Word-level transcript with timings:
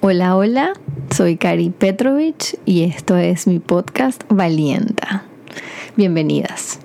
Hola, 0.00 0.36
hola, 0.36 0.72
soy 1.14 1.36
Kari 1.36 1.70
Petrovich 1.70 2.58
y 2.64 2.82
esto 2.82 3.16
es 3.16 3.46
mi 3.46 3.60
podcast 3.60 4.24
Valienta. 4.28 5.24
Bienvenidas. 5.96 6.80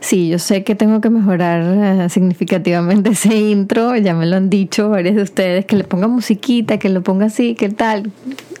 Sí, 0.00 0.28
yo 0.28 0.38
sé 0.38 0.62
que 0.62 0.74
tengo 0.74 1.00
que 1.00 1.10
mejorar 1.10 1.62
eh, 1.62 2.08
significativamente 2.08 3.10
ese 3.12 3.34
intro, 3.34 3.96
ya 3.96 4.14
me 4.14 4.26
lo 4.26 4.36
han 4.36 4.50
dicho 4.50 4.88
varios 4.88 5.16
de 5.16 5.22
ustedes, 5.22 5.64
que 5.66 5.76
le 5.76 5.84
ponga 5.84 6.06
musiquita, 6.06 6.78
que 6.78 6.88
lo 6.88 7.02
ponga 7.02 7.26
así, 7.26 7.54
que 7.54 7.68
tal. 7.70 8.12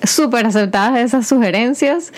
Súper 0.02 0.46
aceptadas 0.46 0.98
esas 0.98 1.26
sugerencias, 1.26 2.12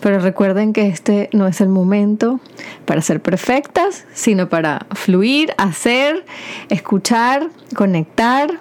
pero 0.00 0.18
recuerden 0.18 0.72
que 0.72 0.88
este 0.88 1.30
no 1.32 1.46
es 1.46 1.60
el 1.60 1.68
momento 1.68 2.40
para 2.84 3.00
ser 3.00 3.20
perfectas, 3.20 4.04
sino 4.14 4.48
para 4.48 4.86
fluir, 4.92 5.52
hacer, 5.56 6.24
escuchar, 6.68 7.48
conectar 7.74 8.60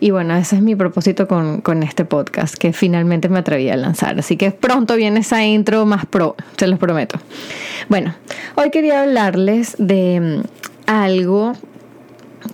y 0.00 0.10
bueno, 0.10 0.34
ese 0.34 0.56
es 0.56 0.62
mi 0.62 0.74
propósito 0.74 1.28
con, 1.28 1.82
este 1.84 2.04
podcast, 2.04 2.56
que 2.56 2.72
finalmente 2.72 3.28
me 3.28 3.38
atreví 3.38 3.68
a 3.68 3.76
lanzar. 3.76 4.18
Así 4.18 4.36
que 4.36 4.50
pronto 4.50 4.96
viene 4.96 5.20
esa 5.20 5.44
intro 5.44 5.86
más 5.86 6.06
pro, 6.06 6.34
se 6.56 6.66
los 6.66 6.78
prometo. 6.78 7.20
Bueno, 7.88 8.14
hoy 8.56 8.70
quería 8.70 9.02
hablarles 9.02 9.76
de 9.78 10.20
mm, 10.20 10.90
algo 10.90 11.52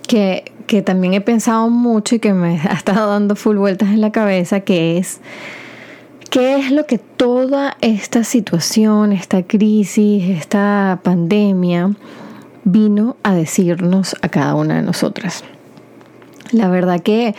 que, 0.07 0.51
que 0.67 0.83
también 0.83 1.15
he 1.15 1.21
pensado 1.21 1.69
mucho 1.69 2.15
y 2.15 2.19
que 2.19 2.33
me 2.33 2.59
ha 2.69 2.73
estado 2.73 3.09
dando 3.09 3.35
full 3.35 3.57
vueltas 3.57 3.89
en 3.89 4.01
la 4.01 4.11
cabeza, 4.11 4.59
que 4.59 4.97
es 4.97 5.19
¿Qué 6.29 6.57
es 6.57 6.71
lo 6.71 6.85
que 6.85 6.99
toda 6.99 7.75
esta 7.81 8.23
situación, 8.23 9.13
esta 9.13 9.41
crisis, 9.41 10.29
esta 10.29 10.99
pandemia 11.01 11.89
vino 12.63 13.17
a 13.23 13.33
decirnos 13.33 14.15
a 14.21 14.29
cada 14.29 14.53
una 14.53 14.75
de 14.75 14.83
nosotras? 14.83 15.43
La 16.51 16.67
verdad 16.67 16.99
que 17.01 17.35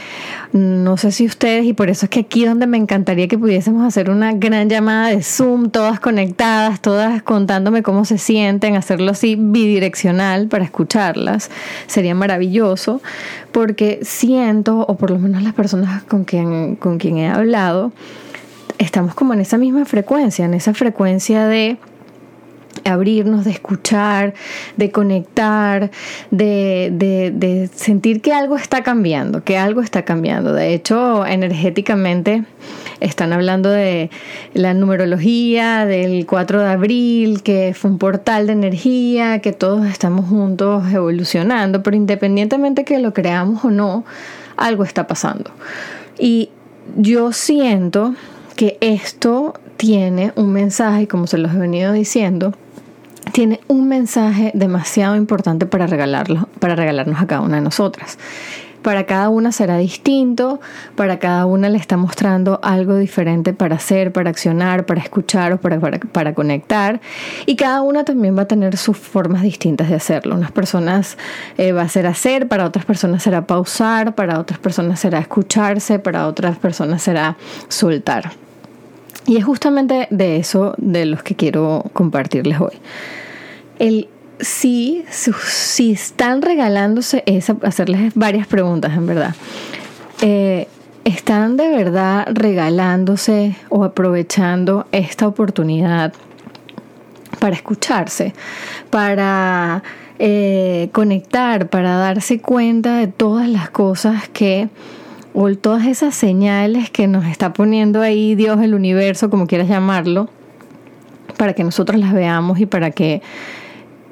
no 0.52 0.96
sé 0.96 1.10
si 1.10 1.26
ustedes, 1.26 1.64
y 1.64 1.72
por 1.72 1.90
eso 1.90 2.06
es 2.06 2.10
que 2.10 2.20
aquí 2.20 2.44
donde 2.44 2.66
me 2.66 2.76
encantaría 2.76 3.26
que 3.26 3.38
pudiésemos 3.38 3.84
hacer 3.84 4.08
una 4.08 4.32
gran 4.32 4.68
llamada 4.68 5.08
de 5.08 5.22
Zoom, 5.22 5.70
todas 5.70 5.98
conectadas, 5.98 6.80
todas 6.80 7.22
contándome 7.22 7.82
cómo 7.82 8.04
se 8.04 8.18
sienten, 8.18 8.76
hacerlo 8.76 9.10
así 9.10 9.36
bidireccional 9.36 10.46
para 10.46 10.64
escucharlas, 10.64 11.50
sería 11.88 12.14
maravilloso, 12.14 13.02
porque 13.50 13.98
siento, 14.02 14.84
o 14.86 14.96
por 14.96 15.10
lo 15.10 15.18
menos 15.18 15.42
las 15.42 15.54
personas 15.54 16.04
con 16.04 16.24
quien, 16.24 16.76
con 16.76 16.98
quien 16.98 17.18
he 17.18 17.28
hablado, 17.28 17.92
estamos 18.78 19.14
como 19.14 19.34
en 19.34 19.40
esa 19.40 19.58
misma 19.58 19.84
frecuencia, 19.86 20.44
en 20.44 20.54
esa 20.54 20.72
frecuencia 20.72 21.46
de 21.46 21.78
abrirnos, 22.84 23.44
de 23.44 23.50
escuchar, 23.50 24.34
de 24.76 24.90
conectar, 24.90 25.90
de, 26.30 27.70
sentir 27.74 28.20
que 28.20 28.32
algo 28.32 28.56
está 28.56 28.82
cambiando, 28.82 29.44
que 29.44 29.58
algo 29.58 29.80
está 29.80 30.04
cambiando. 30.04 30.52
De 30.52 30.74
hecho, 30.74 31.24
energéticamente 31.26 32.44
están 33.00 33.32
hablando 33.32 33.70
de 33.70 34.10
la 34.54 34.74
numerología 34.74 35.86
del 35.86 36.26
4 36.26 36.60
de 36.60 36.68
abril, 36.68 37.42
que 37.42 37.74
fue 37.74 37.90
un 37.90 37.98
portal 37.98 38.46
de 38.46 38.52
energía, 38.52 39.40
que 39.40 39.52
todos 39.52 39.86
estamos 39.86 40.28
juntos 40.28 40.84
evolucionando, 40.92 41.82
pero 41.82 41.96
independientemente 41.96 42.84
que 42.84 42.98
lo 42.98 43.12
creamos 43.12 43.64
o 43.64 43.70
no, 43.70 44.04
algo 44.56 44.84
está 44.84 45.06
pasando. 45.06 45.50
Y 46.18 46.50
yo 46.96 47.32
siento 47.32 48.14
que 48.56 48.76
esto 48.80 49.54
tiene 49.76 50.32
un 50.36 50.52
mensaje, 50.52 51.08
como 51.08 51.26
se 51.26 51.38
los 51.38 51.54
he 51.54 51.58
venido 51.58 51.92
diciendo, 51.92 52.52
tiene 53.32 53.60
un 53.68 53.88
mensaje 53.88 54.50
demasiado 54.54 55.16
importante 55.16 55.66
para, 55.66 55.86
regalarlo, 55.86 56.48
para 56.58 56.76
regalarnos 56.76 57.20
a 57.20 57.26
cada 57.26 57.40
una 57.42 57.56
de 57.56 57.62
nosotras. 57.62 58.18
Para 58.82 59.04
cada 59.04 59.28
una 59.28 59.52
será 59.52 59.76
distinto, 59.76 60.58
para 60.96 61.18
cada 61.18 61.44
una 61.44 61.68
le 61.68 61.76
está 61.76 61.98
mostrando 61.98 62.60
algo 62.62 62.96
diferente 62.96 63.52
para 63.52 63.76
hacer, 63.76 64.10
para 64.10 64.30
accionar, 64.30 64.86
para 64.86 65.02
escuchar 65.02 65.52
o 65.52 65.60
para, 65.60 65.78
para, 65.78 66.34
conectar. 66.34 67.00
Y 67.44 67.56
cada 67.56 67.82
una 67.82 68.04
también 68.04 68.38
va 68.38 68.42
a 68.42 68.48
tener 68.48 68.78
sus 68.78 68.96
formas 68.96 69.42
distintas 69.42 69.90
de 69.90 69.96
hacerlo. 69.96 70.34
Unas 70.34 70.52
personas 70.52 71.18
eh, 71.58 71.72
va 71.72 71.82
a 71.82 71.88
ser 71.88 72.06
hacer, 72.06 72.48
para 72.48 72.64
otras 72.64 72.86
personas 72.86 73.22
será 73.22 73.46
pausar, 73.46 74.14
para 74.14 74.40
otras 74.40 74.58
personas 74.58 74.98
será 74.98 75.18
escucharse, 75.18 75.98
para 75.98 76.26
otras 76.26 76.56
personas 76.56 77.02
será 77.02 77.36
soltar. 77.68 78.32
Y 79.26 79.36
es 79.36 79.44
justamente 79.44 80.08
de 80.10 80.36
eso 80.36 80.74
de 80.78 81.04
los 81.04 81.22
que 81.22 81.36
quiero 81.36 81.84
compartirles 81.92 82.60
hoy 82.60 82.78
el 83.80 84.08
si, 84.38 85.04
si 85.10 85.92
están 85.92 86.40
regalándose 86.40 87.24
esa, 87.26 87.56
hacerles 87.62 88.14
varias 88.14 88.46
preguntas 88.46 88.92
en 88.96 89.06
verdad. 89.06 89.34
Eh, 90.22 90.68
¿Están 91.04 91.56
de 91.56 91.68
verdad 91.68 92.28
regalándose 92.30 93.56
o 93.70 93.84
aprovechando 93.84 94.86
esta 94.92 95.26
oportunidad 95.26 96.12
para 97.38 97.56
escucharse, 97.56 98.34
para 98.90 99.82
eh, 100.18 100.90
conectar, 100.92 101.68
para 101.68 101.96
darse 101.96 102.40
cuenta 102.40 102.98
de 102.98 103.08
todas 103.08 103.48
las 103.48 103.70
cosas 103.70 104.28
que, 104.28 104.68
o 105.34 105.54
todas 105.56 105.86
esas 105.86 106.14
señales 106.14 106.90
que 106.90 107.06
nos 107.06 107.24
está 107.26 107.52
poniendo 107.52 108.02
ahí 108.02 108.34
Dios, 108.34 108.60
el 108.60 108.74
universo, 108.74 109.30
como 109.30 109.46
quieras 109.46 109.68
llamarlo, 109.68 110.28
para 111.36 111.54
que 111.54 111.64
nosotros 111.64 112.00
las 112.00 112.12
veamos 112.12 112.58
y 112.60 112.66
para 112.66 112.90
que 112.90 113.22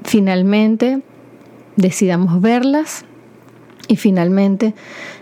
finalmente 0.05 1.01
decidamos 1.77 2.41
verlas 2.41 3.05
y 3.89 3.97
finalmente 3.97 4.75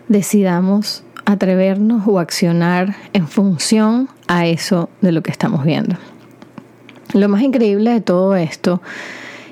decidamos 0.08 1.04
atrevernos 1.24 2.06
o 2.06 2.18
accionar 2.18 2.94
en 3.12 3.26
función 3.26 4.08
a 4.28 4.46
eso 4.46 4.88
de 5.00 5.12
lo 5.12 5.22
que 5.22 5.30
estamos 5.30 5.64
viendo. 5.64 5.96
Lo 7.12 7.28
más 7.28 7.42
increíble 7.42 7.90
de 7.90 8.00
todo 8.00 8.36
esto, 8.36 8.80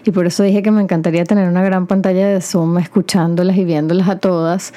y 0.05 0.11
por 0.11 0.27
eso 0.27 0.43
dije 0.43 0.63
que 0.63 0.71
me 0.71 0.83
encantaría 0.83 1.25
tener 1.25 1.49
una 1.49 1.63
gran 1.63 1.87
pantalla 1.87 2.29
de 2.29 2.41
Zoom 2.41 2.79
escuchándolas 2.79 3.57
y 3.57 3.65
viéndolas 3.65 4.09
a 4.09 4.19
todas, 4.19 4.75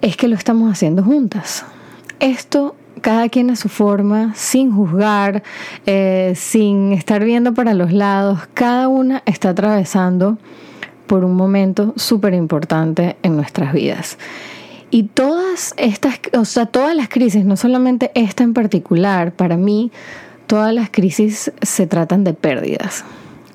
es 0.00 0.16
que 0.16 0.28
lo 0.28 0.36
estamos 0.36 0.70
haciendo 0.72 1.02
juntas. 1.02 1.64
Esto 2.20 2.76
cada 3.00 3.28
quien 3.28 3.50
a 3.50 3.56
su 3.56 3.68
forma, 3.68 4.32
sin 4.34 4.72
juzgar, 4.72 5.42
eh, 5.84 6.32
sin 6.34 6.92
estar 6.92 7.22
viendo 7.22 7.54
para 7.54 7.74
los 7.74 7.92
lados, 7.92 8.40
cada 8.54 8.88
una 8.88 9.22
está 9.26 9.50
atravesando 9.50 10.38
por 11.06 11.24
un 11.24 11.34
momento 11.34 11.92
súper 11.96 12.34
importante 12.34 13.16
en 13.22 13.36
nuestras 13.36 13.72
vidas. 13.72 14.18
Y 14.90 15.04
todas 15.04 15.74
estas, 15.76 16.20
o 16.36 16.44
sea, 16.44 16.66
todas 16.66 16.96
las 16.96 17.08
crisis, 17.08 17.44
no 17.44 17.56
solamente 17.56 18.10
esta 18.14 18.44
en 18.44 18.54
particular, 18.54 19.32
para 19.32 19.56
mí, 19.56 19.92
todas 20.46 20.72
las 20.72 20.90
crisis 20.90 21.52
se 21.60 21.86
tratan 21.86 22.24
de 22.24 22.34
pérdidas, 22.34 23.04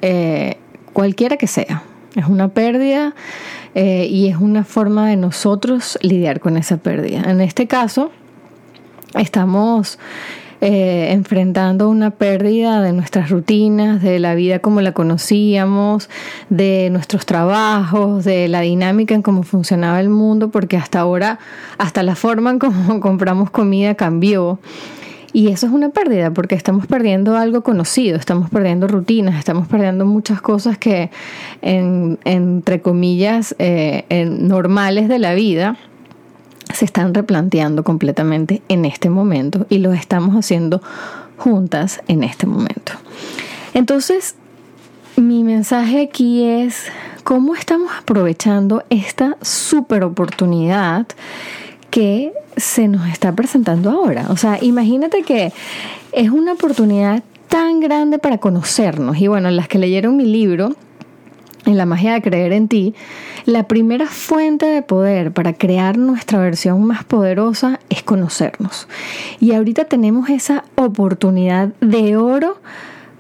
eh, 0.02 0.58
cualquiera 0.94 1.38
que 1.38 1.48
sea. 1.48 1.84
Es 2.16 2.26
una 2.28 2.50
pérdida 2.50 3.16
eh, 3.76 4.08
y 4.10 4.28
es 4.28 4.38
una 4.38 4.64
forma 4.64 5.08
de 5.08 5.16
nosotros 5.16 5.98
lidiar 6.02 6.40
con 6.40 6.58
esa 6.58 6.78
pérdida. 6.78 7.22
En 7.30 7.42
este 7.42 7.68
caso, 7.68 8.12
estamos 9.16 9.98
eh, 10.64 11.12
enfrentando 11.12 11.90
una 11.90 12.12
pérdida 12.12 12.84
de 12.84 12.94
nuestras 12.94 13.32
rutinas, 13.32 14.04
de 14.04 14.20
la 14.20 14.36
vida 14.36 14.60
como 14.60 14.82
la 14.82 14.92
conocíamos, 14.92 16.08
de 16.50 16.90
nuestros 16.92 17.26
trabajos, 17.26 18.26
de 18.26 18.48
la 18.48 18.62
dinámica 18.62 19.16
en 19.16 19.24
cómo 19.24 19.42
funcionaba 19.42 20.00
el 20.00 20.10
mundo, 20.10 20.52
porque 20.52 20.78
hasta 20.78 21.00
ahora, 21.00 21.40
hasta 21.80 22.04
la 22.04 22.16
forma 22.16 22.52
en 22.52 22.60
cómo 22.60 23.00
compramos 23.02 23.50
comida 23.50 23.96
cambió. 23.96 24.60
Y 25.34 25.48
eso 25.50 25.68
es 25.68 25.72
una 25.72 25.90
pérdida 25.90 26.32
porque 26.32 26.56
estamos 26.56 26.88
perdiendo 26.88 27.38
algo 27.38 27.62
conocido, 27.62 28.18
estamos 28.18 28.50
perdiendo 28.50 28.88
rutinas, 28.88 29.40
estamos 29.40 29.68
perdiendo 29.68 30.06
muchas 30.06 30.42
cosas 30.42 30.78
que, 30.78 31.10
entre 31.62 32.82
comillas, 32.82 33.56
eh, 33.60 34.26
normales 34.40 35.08
de 35.08 35.20
la 35.20 35.34
vida, 35.34 35.78
se 36.74 36.86
están 36.86 37.14
replanteando 37.14 37.84
completamente 37.84 38.62
en 38.70 38.86
este 38.86 39.10
momento 39.10 39.66
y 39.70 39.80
lo 39.80 39.94
estamos 39.94 40.36
haciendo 40.36 40.82
juntas 41.38 42.02
en 42.08 42.24
este 42.24 42.48
momento. 42.48 42.94
Entonces, 43.74 44.36
mi 45.16 45.44
mensaje 45.44 46.02
aquí 46.02 46.44
es 46.44 46.86
cómo 47.24 47.56
estamos 47.56 47.92
aprovechando 48.00 48.84
esta 48.90 49.38
super 49.42 50.04
oportunidad 50.04 51.08
que 51.92 52.34
se 52.58 52.88
nos 52.88 53.08
está 53.08 53.34
presentando 53.34 53.92
ahora. 53.92 54.28
O 54.30 54.38
sea, 54.38 54.58
imagínate 54.62 55.22
que 55.22 55.54
es 56.12 56.30
una 56.32 56.54
oportunidad 56.54 57.24
tan 57.48 57.80
grande 57.82 58.18
para 58.18 58.40
conocernos. 58.40 59.18
Y 59.18 59.28
bueno, 59.28 59.52
las 59.52 59.68
que 59.68 59.78
leyeron 59.78 60.18
mi 60.18 60.26
libro, 60.26 60.76
en 61.66 61.78
la 61.78 61.86
magia 61.86 62.14
de 62.14 62.22
creer 62.22 62.54
en 62.54 62.68
ti, 62.68 62.96
la 63.46 63.68
primera 63.68 64.08
fuente 64.08 64.66
de 64.66 64.82
poder 64.82 65.32
para 65.32 65.54
crear 65.54 65.98
nuestra 65.98 66.40
versión 66.40 66.84
más 66.84 67.04
poderosa 67.04 67.80
es 67.90 68.04
conocernos. 68.04 68.88
Y 69.40 69.54
ahorita 69.54 69.86
tenemos 69.86 70.30
esa 70.30 70.64
oportunidad 70.76 71.70
de 71.82 72.18
oro 72.18 72.58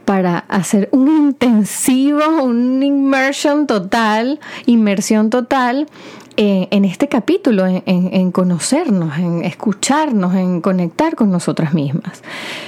para 0.05 0.39
hacer 0.47 0.89
un 0.91 1.07
intensivo, 1.07 2.43
un 2.43 2.81
immersion 2.81 3.67
total, 3.67 4.39
inmersión 4.65 5.29
total 5.29 5.87
en 6.37 6.85
este 6.85 7.07
capítulo, 7.07 7.65
en, 7.67 8.31
conocernos, 8.31 9.17
en 9.17 9.43
escucharnos, 9.43 10.33
en 10.35 10.61
conectar 10.61 11.15
con 11.15 11.31
nosotras 11.31 11.73
mismas. 11.73 12.23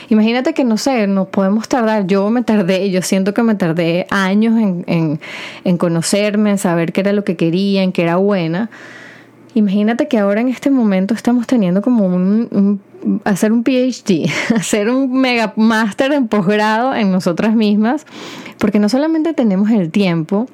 Imagínate 0.09 0.53
que, 0.53 0.63
no 0.63 0.77
sé, 0.77 1.07
nos 1.07 1.27
podemos 1.29 1.67
tardar, 1.67 2.05
yo 2.05 2.29
me 2.29 2.43
tardé, 2.43 2.91
yo 2.91 3.01
siento 3.01 3.33
que 3.33 3.41
me 3.41 3.55
tardé 3.55 4.05
años 4.09 4.59
en, 4.59 5.19
en 5.63 5.77
conocerme, 5.77 6.51
en 6.51 6.57
saber 6.57 6.93
qué 6.93 7.01
era 7.01 7.13
lo 7.13 7.23
que 7.23 7.35
quería, 7.35 7.83
en 7.83 7.91
qué 7.91 8.03
era 8.03 8.17
buena. 8.17 8.69
Imagínate 9.55 10.07
que 10.07 10.17
ahora 10.17 10.41
en 10.41 10.49
este 10.49 10.71
momento 10.71 11.13
estamos 11.13 11.45
teniendo 11.45 11.81
como 11.81 12.07
un, 12.07 12.81
hacer 13.23 13.51
un 13.51 13.63
PhD, 13.63 14.29
hacer 14.55 14.89
un 14.89 15.13
mega 15.19 15.53
máster 15.55 16.11
en 16.11 16.27
posgrado 16.27 16.95
en 16.95 17.11
nosotras 17.11 17.55
mismas, 17.55 18.05
porque 18.57 18.79
no 18.79 18.89
solamente 18.89 19.33
tenemos 19.33 19.69
el 19.69 19.91
tiempo, 19.91 20.47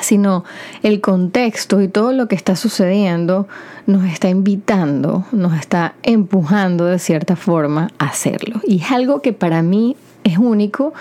sino 0.00 0.44
el 0.82 1.00
contexto 1.00 1.80
y 1.82 1.88
todo 1.88 2.12
lo 2.12 2.28
que 2.28 2.34
está 2.34 2.56
sucediendo 2.56 3.46
nos 3.86 4.04
está 4.04 4.28
invitando, 4.28 5.24
nos 5.32 5.54
está 5.54 5.94
empujando 6.02 6.86
de 6.86 6.98
cierta 6.98 7.36
forma 7.36 7.90
a 7.98 8.06
hacerlo. 8.06 8.60
Y 8.64 8.80
es 8.80 8.90
algo 8.90 9.20
que 9.20 9.32
para 9.32 9.62
mí 9.62 9.96
es 10.24 10.38
único 10.38 10.92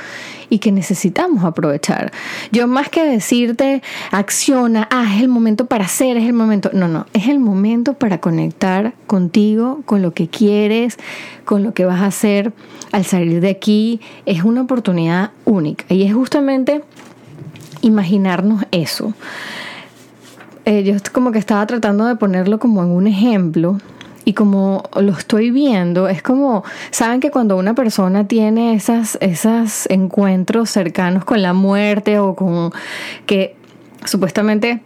y 0.49 0.59
que 0.59 0.71
necesitamos 0.71 1.43
aprovechar. 1.43 2.11
Yo 2.51 2.67
más 2.67 2.89
que 2.89 3.03
decirte 3.03 3.81
acciona, 4.11 4.87
ah, 4.91 5.13
es 5.15 5.21
el 5.21 5.27
momento 5.27 5.65
para 5.65 5.85
hacer, 5.85 6.17
es 6.17 6.25
el 6.25 6.33
momento, 6.33 6.71
no, 6.73 6.87
no, 6.87 7.05
es 7.13 7.27
el 7.27 7.39
momento 7.39 7.93
para 7.93 8.19
conectar 8.19 8.93
contigo, 9.07 9.81
con 9.85 10.01
lo 10.01 10.13
que 10.13 10.27
quieres, 10.27 10.97
con 11.45 11.63
lo 11.63 11.73
que 11.73 11.85
vas 11.85 12.01
a 12.01 12.07
hacer 12.07 12.51
al 12.91 13.05
salir 13.05 13.41
de 13.41 13.49
aquí. 13.49 14.01
Es 14.25 14.43
una 14.43 14.61
oportunidad 14.61 15.31
única 15.45 15.85
y 15.89 16.03
es 16.03 16.13
justamente 16.13 16.83
imaginarnos 17.81 18.63
eso. 18.71 19.13
Eh, 20.65 20.83
yo 20.83 20.93
como 21.11 21.31
que 21.31 21.39
estaba 21.39 21.65
tratando 21.65 22.05
de 22.05 22.15
ponerlo 22.15 22.59
como 22.59 22.83
en 22.83 22.89
un 22.89 23.07
ejemplo 23.07 23.77
y 24.25 24.33
como 24.33 24.83
lo 24.99 25.13
estoy 25.13 25.49
viendo, 25.49 26.07
es 26.07 26.21
como, 26.21 26.63
saben 26.91 27.19
que 27.19 27.31
cuando 27.31 27.57
una 27.57 27.73
persona 27.73 28.27
tiene 28.27 28.75
esas, 28.75 29.17
esos 29.19 29.89
encuentros 29.89 30.69
cercanos 30.69 31.25
con 31.25 31.41
la 31.41 31.53
muerte 31.53 32.19
o 32.19 32.35
con 32.35 32.71
que 33.25 33.55
supuestamente 34.05 34.81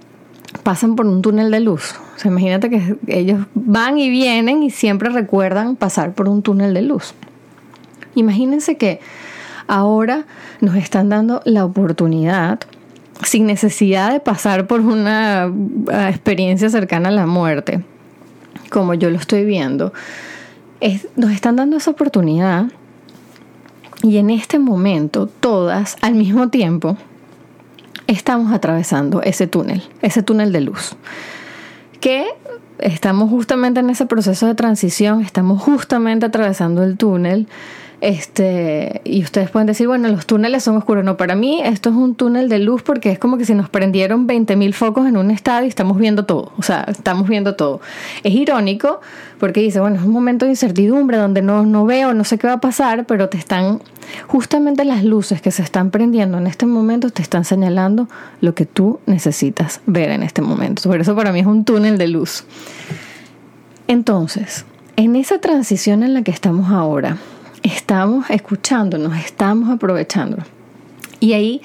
pasan 0.63 0.95
por 0.95 1.05
un 1.05 1.21
túnel 1.21 1.51
de 1.51 1.59
luz. 1.59 1.95
O 2.15 2.19
sea, 2.19 2.31
imagínate 2.31 2.69
que 2.69 2.95
ellos 3.07 3.45
van 3.53 3.97
y 3.97 4.09
vienen 4.09 4.63
y 4.63 4.69
siempre 4.69 5.09
recuerdan 5.09 5.75
pasar 5.75 6.13
por 6.13 6.29
un 6.29 6.41
túnel 6.41 6.73
de 6.73 6.81
luz. 6.81 7.13
Imagínense 8.15 8.77
que 8.77 9.01
ahora 9.67 10.25
nos 10.61 10.75
están 10.75 11.09
dando 11.09 11.41
la 11.43 11.65
oportunidad 11.65 12.59
sin 13.23 13.45
necesidad 13.45 14.11
de 14.11 14.19
pasar 14.19 14.67
por 14.67 14.81
una 14.81 15.51
ah, 15.91 16.09
experiencia 16.09 16.69
cercana 16.69 17.09
a 17.09 17.11
la 17.11 17.25
muerte, 17.25 17.83
como 18.69 18.93
yo 18.93 19.09
lo 19.09 19.17
estoy 19.17 19.45
viendo, 19.45 19.93
nos 21.15 21.31
están 21.31 21.55
dando 21.55 21.77
esa 21.77 21.91
oportunidad 21.91 22.65
y 24.03 24.17
en 24.17 24.29
este 24.29 24.59
momento 24.59 25.27
todas 25.27 25.97
al 26.01 26.15
mismo 26.15 26.49
tiempo 26.49 26.97
estamos 28.07 28.53
atravesando 28.53 29.21
ese 29.21 29.47
túnel, 29.47 29.83
ese 30.01 30.21
túnel 30.21 30.51
de 30.51 30.61
luz, 30.61 30.95
que 32.01 32.27
estamos 32.79 33.29
justamente 33.29 33.79
en 33.79 33.89
ese 33.89 34.05
proceso 34.05 34.45
de 34.45 34.55
transición, 34.55 35.21
estamos 35.21 35.61
justamente 35.61 36.25
atravesando 36.25 36.83
el 36.83 36.97
túnel 36.97 37.47
este, 38.05 39.01
y 39.03 39.23
ustedes 39.23 39.49
pueden 39.49 39.65
decir, 39.65 39.87
bueno, 39.87 40.07
los 40.09 40.27
túneles 40.27 40.63
son 40.63 40.77
oscuros. 40.77 41.03
No, 41.03 41.17
para 41.17 41.33
mí 41.33 41.61
esto 41.63 41.89
es 41.89 41.95
un 41.95 42.13
túnel 42.13 42.49
de 42.49 42.59
luz 42.59 42.83
porque 42.83 43.09
es 43.09 43.17
como 43.17 43.39
que 43.39 43.45
si 43.45 43.55
nos 43.55 43.67
prendieron 43.67 44.27
20.000 44.27 44.73
focos 44.73 45.07
en 45.07 45.17
un 45.17 45.31
estadio 45.31 45.65
y 45.65 45.69
estamos 45.69 45.97
viendo 45.97 46.23
todo. 46.23 46.51
O 46.59 46.61
sea, 46.61 46.85
estamos 46.87 47.27
viendo 47.27 47.55
todo. 47.55 47.81
Es 48.21 48.31
irónico 48.31 49.01
porque 49.39 49.59
dice, 49.59 49.79
bueno, 49.79 49.95
es 49.95 50.03
un 50.03 50.11
momento 50.11 50.45
de 50.45 50.51
incertidumbre 50.51 51.17
donde 51.17 51.41
no, 51.41 51.65
no 51.65 51.83
veo, 51.87 52.13
no 52.13 52.23
sé 52.25 52.37
qué 52.37 52.45
va 52.45 52.53
a 52.53 52.61
pasar, 52.61 53.07
pero 53.07 53.27
te 53.27 53.39
están, 53.39 53.81
justamente 54.27 54.85
las 54.85 55.03
luces 55.03 55.41
que 55.41 55.49
se 55.49 55.63
están 55.63 55.89
prendiendo 55.89 56.37
en 56.37 56.45
este 56.45 56.67
momento 56.67 57.09
te 57.09 57.23
están 57.23 57.43
señalando 57.43 58.07
lo 58.39 58.53
que 58.53 58.67
tú 58.67 58.99
necesitas 59.07 59.81
ver 59.87 60.11
en 60.11 60.21
este 60.21 60.43
momento. 60.43 60.83
Por 60.83 61.01
eso 61.01 61.15
para 61.15 61.31
mí 61.31 61.39
es 61.39 61.47
un 61.47 61.65
túnel 61.65 61.97
de 61.97 62.07
luz. 62.07 62.43
Entonces, 63.87 64.63
en 64.95 65.15
esa 65.15 65.39
transición 65.39 66.03
en 66.03 66.13
la 66.13 66.21
que 66.21 66.29
estamos 66.29 66.69
ahora, 66.69 67.17
estamos 67.65 68.29
escuchándonos, 68.29 69.17
estamos 69.17 69.69
aprovechando. 69.69 70.37
Y 71.19 71.33
ahí 71.33 71.61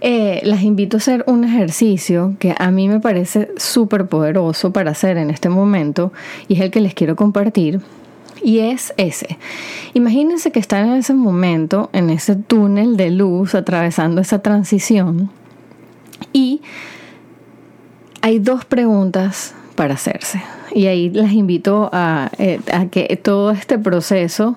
eh, 0.00 0.40
las 0.44 0.62
invito 0.62 0.96
a 0.96 0.98
hacer 0.98 1.24
un 1.26 1.44
ejercicio 1.44 2.36
que 2.38 2.54
a 2.56 2.70
mí 2.70 2.88
me 2.88 3.00
parece 3.00 3.50
súper 3.56 4.06
poderoso 4.06 4.72
para 4.72 4.92
hacer 4.92 5.16
en 5.16 5.30
este 5.30 5.48
momento 5.48 6.12
y 6.48 6.54
es 6.54 6.60
el 6.60 6.70
que 6.70 6.80
les 6.80 6.94
quiero 6.94 7.16
compartir. 7.16 7.80
Y 8.44 8.58
es 8.58 8.92
ese. 8.96 9.38
Imagínense 9.94 10.50
que 10.50 10.58
están 10.58 10.88
en 10.88 10.94
ese 10.94 11.14
momento, 11.14 11.90
en 11.92 12.10
ese 12.10 12.34
túnel 12.34 12.96
de 12.96 13.10
luz, 13.10 13.54
atravesando 13.54 14.20
esa 14.20 14.40
transición. 14.40 15.30
Y 16.32 16.60
hay 18.20 18.40
dos 18.40 18.64
preguntas 18.64 19.54
para 19.76 19.94
hacerse. 19.94 20.42
Y 20.74 20.86
ahí 20.86 21.10
las 21.10 21.32
invito 21.32 21.88
a, 21.92 22.30
eh, 22.38 22.60
a 22.72 22.86
que 22.86 23.16
todo 23.22 23.52
este 23.52 23.78
proceso 23.78 24.56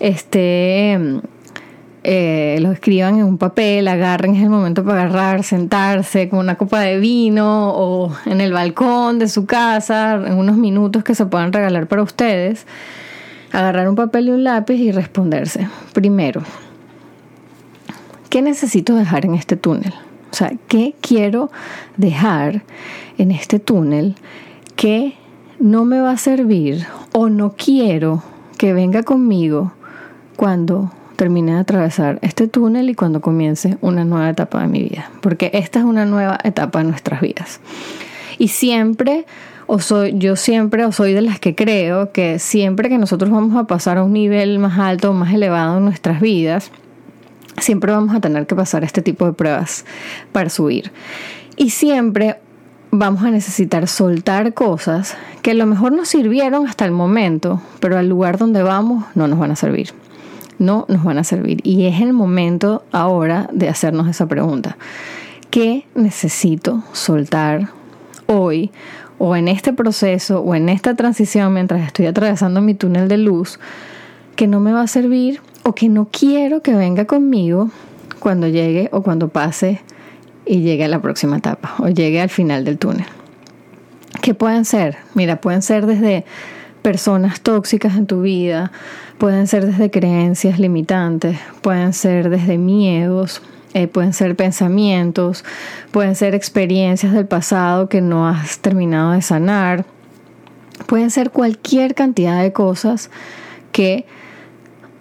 este, 0.00 0.98
eh, 2.04 2.58
lo 2.60 2.72
escriban 2.72 3.18
en 3.18 3.24
un 3.24 3.38
papel, 3.38 3.88
agarren, 3.88 4.36
es 4.36 4.42
el 4.42 4.50
momento 4.50 4.84
para 4.84 5.02
agarrar, 5.02 5.42
sentarse 5.42 6.28
con 6.28 6.38
una 6.38 6.54
copa 6.54 6.80
de 6.80 6.98
vino 6.98 7.70
o 7.74 8.14
en 8.24 8.40
el 8.40 8.52
balcón 8.52 9.18
de 9.18 9.28
su 9.28 9.46
casa, 9.46 10.14
en 10.14 10.34
unos 10.34 10.56
minutos 10.56 11.04
que 11.04 11.14
se 11.14 11.26
puedan 11.26 11.52
regalar 11.52 11.86
para 11.86 12.02
ustedes, 12.02 12.66
agarrar 13.52 13.88
un 13.88 13.96
papel 13.96 14.28
y 14.28 14.30
un 14.30 14.44
lápiz 14.44 14.76
y 14.76 14.92
responderse. 14.92 15.68
Primero, 15.92 16.42
¿qué 18.30 18.42
necesito 18.42 18.94
dejar 18.94 19.24
en 19.26 19.34
este 19.34 19.56
túnel? 19.56 19.92
O 20.30 20.34
sea, 20.34 20.52
¿qué 20.68 20.94
quiero 21.00 21.50
dejar 21.96 22.62
en 23.16 23.32
este 23.32 23.58
túnel 23.58 24.14
que 24.76 25.14
no 25.58 25.84
me 25.84 26.00
va 26.00 26.12
a 26.12 26.16
servir 26.16 26.86
o 27.12 27.28
no 27.28 27.54
quiero 27.56 28.22
que 28.56 28.72
venga 28.72 29.02
conmigo 29.02 29.72
cuando 30.38 30.92
termine 31.16 31.54
de 31.54 31.58
atravesar 31.58 32.20
este 32.22 32.46
túnel 32.46 32.88
y 32.90 32.94
cuando 32.94 33.20
comience 33.20 33.76
una 33.80 34.04
nueva 34.04 34.30
etapa 34.30 34.62
de 34.62 34.68
mi 34.68 34.84
vida, 34.84 35.10
porque 35.20 35.50
esta 35.52 35.80
es 35.80 35.84
una 35.84 36.04
nueva 36.04 36.38
etapa 36.44 36.78
de 36.78 36.84
nuestras 36.84 37.20
vidas. 37.20 37.58
Y 38.38 38.46
siempre, 38.46 39.26
o 39.66 39.80
soy, 39.80 40.16
yo 40.16 40.36
siempre, 40.36 40.84
o 40.84 40.92
soy 40.92 41.12
de 41.12 41.22
las 41.22 41.40
que 41.40 41.56
creo 41.56 42.12
que 42.12 42.38
siempre 42.38 42.88
que 42.88 42.98
nosotros 42.98 43.32
vamos 43.32 43.56
a 43.56 43.66
pasar 43.66 43.98
a 43.98 44.04
un 44.04 44.12
nivel 44.12 44.60
más 44.60 44.78
alto, 44.78 45.12
más 45.12 45.34
elevado 45.34 45.78
en 45.78 45.86
nuestras 45.86 46.20
vidas, 46.20 46.70
siempre 47.60 47.90
vamos 47.90 48.14
a 48.14 48.20
tener 48.20 48.46
que 48.46 48.54
pasar 48.54 48.84
este 48.84 49.02
tipo 49.02 49.26
de 49.26 49.32
pruebas 49.32 49.84
para 50.30 50.50
subir. 50.50 50.92
Y 51.56 51.70
siempre 51.70 52.36
vamos 52.92 53.24
a 53.24 53.32
necesitar 53.32 53.88
soltar 53.88 54.54
cosas 54.54 55.16
que 55.42 55.50
a 55.50 55.54
lo 55.54 55.66
mejor 55.66 55.90
nos 55.90 56.06
sirvieron 56.06 56.68
hasta 56.68 56.84
el 56.84 56.92
momento, 56.92 57.60
pero 57.80 57.98
al 57.98 58.08
lugar 58.08 58.38
donde 58.38 58.62
vamos 58.62 59.04
no 59.16 59.26
nos 59.26 59.40
van 59.40 59.50
a 59.50 59.56
servir 59.56 59.92
no 60.58 60.84
nos 60.88 61.04
van 61.04 61.18
a 61.18 61.24
servir. 61.24 61.60
Y 61.64 61.86
es 61.86 62.00
el 62.00 62.12
momento 62.12 62.84
ahora 62.92 63.48
de 63.52 63.68
hacernos 63.68 64.08
esa 64.08 64.26
pregunta. 64.26 64.76
¿Qué 65.50 65.86
necesito 65.94 66.82
soltar 66.92 67.70
hoy 68.26 68.70
o 69.18 69.34
en 69.34 69.48
este 69.48 69.72
proceso 69.72 70.40
o 70.40 70.54
en 70.54 70.68
esta 70.68 70.94
transición 70.94 71.52
mientras 71.54 71.86
estoy 71.86 72.06
atravesando 72.06 72.60
mi 72.60 72.74
túnel 72.74 73.08
de 73.08 73.16
luz 73.16 73.58
que 74.36 74.46
no 74.46 74.60
me 74.60 74.72
va 74.72 74.82
a 74.82 74.86
servir 74.86 75.40
o 75.64 75.74
que 75.74 75.88
no 75.88 76.08
quiero 76.10 76.62
que 76.62 76.74
venga 76.74 77.06
conmigo 77.06 77.70
cuando 78.20 78.46
llegue 78.46 78.88
o 78.92 79.02
cuando 79.02 79.28
pase 79.28 79.80
y 80.46 80.60
llegue 80.60 80.84
a 80.84 80.88
la 80.88 81.00
próxima 81.00 81.38
etapa 81.38 81.74
o 81.78 81.88
llegue 81.88 82.20
al 82.20 82.30
final 82.30 82.64
del 82.64 82.78
túnel? 82.78 83.06
¿Qué 84.22 84.34
pueden 84.34 84.64
ser? 84.64 84.96
Mira, 85.14 85.40
pueden 85.40 85.62
ser 85.62 85.86
desde 85.86 86.24
personas 86.88 87.42
tóxicas 87.42 87.96
en 87.96 88.06
tu 88.06 88.22
vida, 88.22 88.72
pueden 89.18 89.46
ser 89.46 89.66
desde 89.66 89.90
creencias 89.90 90.58
limitantes, 90.58 91.36
pueden 91.60 91.92
ser 91.92 92.30
desde 92.30 92.56
miedos, 92.56 93.42
eh, 93.74 93.88
pueden 93.88 94.14
ser 94.14 94.34
pensamientos, 94.36 95.44
pueden 95.90 96.14
ser 96.14 96.34
experiencias 96.34 97.12
del 97.12 97.26
pasado 97.26 97.90
que 97.90 98.00
no 98.00 98.26
has 98.26 98.60
terminado 98.60 99.10
de 99.10 99.20
sanar, 99.20 99.84
pueden 100.86 101.10
ser 101.10 101.30
cualquier 101.30 101.94
cantidad 101.94 102.40
de 102.40 102.54
cosas 102.54 103.10
que 103.70 104.06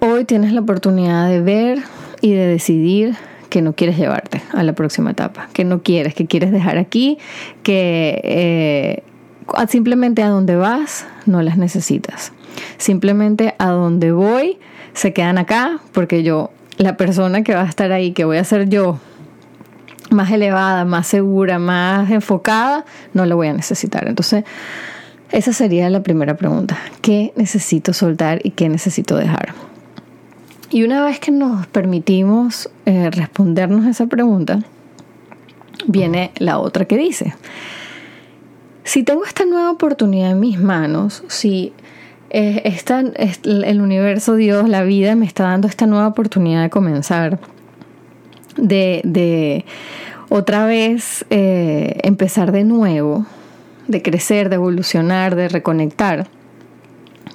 hoy 0.02 0.26
tienes 0.26 0.52
la 0.52 0.60
oportunidad 0.60 1.30
de 1.30 1.40
ver 1.40 1.80
y 2.20 2.34
de 2.34 2.48
decidir 2.48 3.16
que 3.50 3.62
no 3.62 3.72
quieres 3.72 3.98
llevarte 3.98 4.42
a 4.52 4.62
la 4.62 4.74
próxima 4.74 5.12
etapa, 5.12 5.48
que 5.54 5.64
no 5.64 5.84
quieres, 5.84 6.14
que 6.16 6.26
quieres 6.26 6.52
dejar 6.52 6.78
aquí, 6.78 7.18
que 7.64 8.20
eh, 8.26 9.04
simplemente 9.68 10.24
a 10.24 10.30
donde 10.30 10.56
vas 10.56 11.06
no 11.26 11.42
las 11.42 11.58
necesitas. 11.58 12.32
Simplemente 12.78 13.56
a 13.60 13.70
donde 13.70 14.12
voy 14.12 14.58
se 14.94 15.14
quedan 15.14 15.38
acá 15.38 15.80
porque 15.92 16.24
yo, 16.24 16.52
la 16.78 16.98
persona 16.98 17.44
que 17.44 17.54
va 17.54 17.64
a 17.64 17.68
estar 17.68 17.92
ahí, 17.92 18.12
que 18.12 18.26
voy 18.26 18.38
a 18.38 18.44
ser 18.44 18.70
yo 18.70 19.00
más 20.10 20.32
elevada, 20.32 20.86
más 20.86 21.08
segura, 21.08 21.60
más 21.60 22.10
enfocada, 22.10 22.86
no 23.14 23.26
lo 23.26 23.36
voy 23.36 23.48
a 23.48 23.54
necesitar. 23.54 24.08
Entonces, 24.08 24.44
esa 25.32 25.54
sería 25.54 25.90
la 25.90 26.02
primera 26.04 26.36
pregunta. 26.38 26.78
¿Qué 27.02 27.34
necesito 27.36 27.94
soltar 27.94 28.40
y 28.44 28.52
qué 28.52 28.70
necesito 28.70 29.18
dejar? 29.18 29.54
Y 30.70 30.84
una 30.84 31.04
vez 31.04 31.20
que 31.20 31.32
nos 31.32 31.68
permitimos 31.68 32.70
eh, 32.86 33.10
respondernos 33.12 33.86
esa 33.86 34.08
pregunta, 34.08 34.60
viene 35.86 36.32
la 36.38 36.60
otra 36.60 36.86
que 36.86 36.98
dice, 36.98 37.34
si 38.88 39.04
tengo 39.04 39.26
esta 39.26 39.44
nueva 39.44 39.70
oportunidad 39.70 40.32
en 40.32 40.40
mis 40.40 40.58
manos, 40.58 41.22
si 41.28 41.74
eh, 42.30 42.74
el 43.44 43.82
universo, 43.82 44.36
Dios, 44.36 44.70
la 44.70 44.84
vida 44.84 45.14
me 45.16 45.26
está 45.26 45.44
dando 45.44 45.68
esta 45.68 45.86
nueva 45.86 46.08
oportunidad 46.08 46.62
de 46.62 46.70
comenzar, 46.70 47.38
de, 48.56 49.66
otra 50.30 50.66
vez 50.66 51.26
eh, 51.30 52.00
empezar 52.04 52.54
de 52.54 52.64
nuevo, 52.64 53.26
de 53.90 54.02
crecer, 54.02 54.48
de 54.48 54.56
evolucionar, 54.56 55.36
de 55.36 55.50
reconectar. 55.50 56.28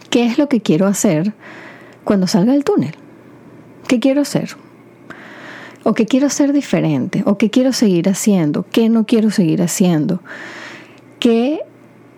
¿Qué 0.09 0.25
es 0.25 0.39
lo 0.39 0.49
que 0.49 0.63
quiero 0.63 0.87
hacer 0.87 1.35
cuando 2.03 2.27
salga 2.27 2.53
del 2.53 2.65
túnel? 2.65 2.95
¿Qué 3.89 4.01
quiero 4.01 4.23
hacer? 4.23 4.57
¿O 5.83 5.93
qué 5.93 6.07
quiero 6.07 6.29
hacer 6.29 6.55
diferente? 6.55 7.23
¿O 7.27 7.37
qué 7.37 7.51
quiero 7.51 7.75
seguir 7.75 8.09
haciendo? 8.09 8.65
¿Qué 8.73 8.89
no 8.89 9.05
quiero 9.05 9.31
seguir 9.31 9.61
haciendo? 9.61 10.23
¿Qué 11.23 11.61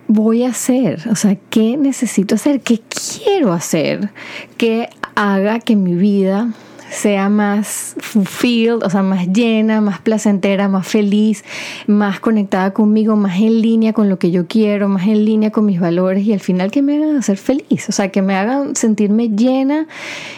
voy 0.09 0.45
a 0.45 0.49
hacer? 0.49 1.11
O 1.11 1.15
sea, 1.15 1.37
¿qué 1.51 1.77
necesito 1.77 2.37
hacer? 2.37 2.63
¿Qué 2.63 2.81
quiero 2.89 3.53
hacer? 3.53 4.09
Que 4.57 4.89
haga 5.15 5.61
que 5.61 5.77
mi 5.77 5.95
vida 5.95 6.55
sea 6.95 7.29
más 7.29 7.97
fulfilled, 7.99 8.83
o 8.85 8.91
sea, 8.91 9.03
más 9.03 9.27
llena, 9.29 9.81
más 9.81 10.01
placentera, 10.01 10.69
más 10.69 10.87
feliz, 10.87 11.45
más 11.87 12.21
conectada 12.21 12.73
conmigo, 12.73 13.17
más 13.17 13.39
en 13.39 13.61
línea 13.61 13.93
con 13.93 14.09
lo 14.09 14.19
que 14.19 14.31
yo 14.31 14.47
quiero, 14.47 14.89
más 14.89 15.07
en 15.07 15.25
línea 15.25 15.51
con 15.51 15.67
mis 15.67 15.81
valores 15.81 16.25
y 16.25 16.33
al 16.33 16.41
final 16.41 16.71
que 16.71 16.83
me 16.83 16.97
hagan 16.97 17.23
ser 17.23 17.37
feliz, 17.37 17.89
o 17.89 17.93
sea, 17.93 18.09
que 18.09 18.23
me 18.23 18.37
hagan 18.37 18.77
sentirme 18.77 19.29
llena 19.29 19.87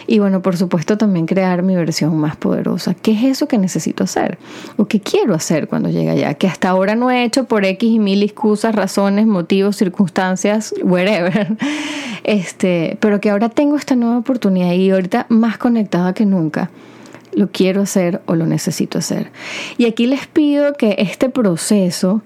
y 0.07 0.19
bueno, 0.19 0.41
por 0.41 0.57
supuesto 0.57 0.97
también 0.97 1.25
crear 1.25 1.63
mi 1.63 1.75
versión 1.75 2.17
más 2.17 2.35
poderosa. 2.35 2.93
¿Qué 2.95 3.11
es 3.11 3.23
eso 3.23 3.47
que 3.47 3.57
necesito 3.57 4.03
hacer? 4.03 4.37
¿O 4.77 4.85
qué 4.85 4.99
quiero 4.99 5.35
hacer 5.35 5.67
cuando 5.67 5.89
llegue 5.89 6.09
allá? 6.09 6.33
Que 6.33 6.47
hasta 6.47 6.69
ahora 6.69 6.95
no 6.95 7.11
he 7.11 7.23
hecho 7.23 7.45
por 7.45 7.65
X 7.65 7.89
y 7.89 7.99
mil 7.99 8.23
excusas, 8.23 8.73
razones, 8.73 9.27
motivos, 9.27 9.75
circunstancias, 9.75 10.73
whatever. 10.83 11.55
Este, 12.23 12.97
pero 12.99 13.21
que 13.21 13.29
ahora 13.29 13.47
tengo 13.47 13.77
esta 13.77 13.95
nueva 13.95 14.17
oportunidad 14.17 14.73
y 14.73 14.89
ahorita 14.89 15.27
más 15.29 15.57
conectada 15.57 16.13
que 16.13 16.25
nunca 16.25 16.46
lo 17.33 17.49
quiero 17.51 17.81
hacer 17.81 18.21
o 18.25 18.35
lo 18.35 18.45
necesito 18.45 18.97
hacer. 18.97 19.31
Y 19.77 19.85
aquí 19.85 20.07
les 20.07 20.27
pido 20.27 20.73
que 20.73 20.95
este 20.97 21.29
proceso, 21.29 22.21